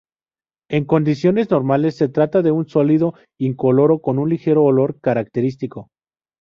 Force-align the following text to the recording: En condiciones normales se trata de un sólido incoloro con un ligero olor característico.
En 0.67 0.85
condiciones 0.85 1.51
normales 1.51 1.95
se 1.95 2.09
trata 2.09 2.41
de 2.41 2.49
un 2.51 2.67
sólido 2.67 3.13
incoloro 3.37 3.99
con 4.01 4.17
un 4.17 4.29
ligero 4.29 4.63
olor 4.63 4.99
característico. 4.99 5.89